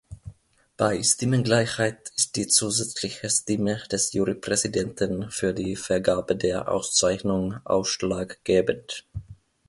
Bei 0.77 1.03
Stimmengleichheit 1.03 2.11
ist 2.15 2.35
die 2.35 2.47
zusätzliche 2.47 3.29
Stimme 3.29 3.83
des 3.91 4.13
Jurypräsidenten 4.13 5.29
für 5.29 5.53
die 5.53 5.75
Vergabe 5.75 6.35
der 6.35 6.71
Auszeichnung 6.71 7.59
ausschlaggebend. 7.65 9.05